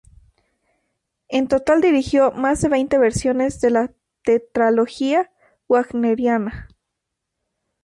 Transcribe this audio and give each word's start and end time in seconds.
En 1.29 1.47
total 1.47 1.79
dirigió 1.79 2.31
más 2.31 2.59
de 2.61 2.69
veinte 2.69 2.97
versiones 2.97 3.61
de 3.61 3.69
la 3.69 3.91
tetralogía 4.23 5.31
wagneriana. 5.67 6.69